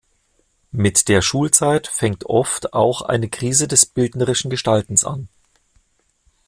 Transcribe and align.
Mit 0.71 1.09
der 1.09 1.21
Schulzeit 1.21 1.85
fängt 1.85 2.25
oft 2.25 2.73
auch 2.73 3.03
eine 3.03 3.29
Krise 3.29 3.67
des 3.67 3.85
bildnerischen 3.85 4.49
Gestaltens 4.49 5.05
an. 5.05 5.27